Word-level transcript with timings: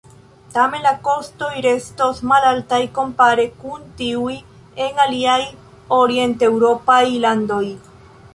Tamen 0.53 0.85
la 0.87 0.91
kostoj 1.07 1.49
restos 1.65 2.21
malaltaj 2.31 2.79
kompare 2.95 3.45
kun 3.65 3.85
tiuj 4.01 4.33
en 4.87 5.05
aliaj 5.05 5.39
orienteŭropaj 6.01 7.01
landoj. 7.29 7.63